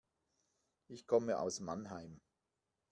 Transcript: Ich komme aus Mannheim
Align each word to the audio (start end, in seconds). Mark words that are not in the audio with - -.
Ich 0.87 1.05
komme 1.05 1.37
aus 1.37 1.59
Mannheim 1.59 2.21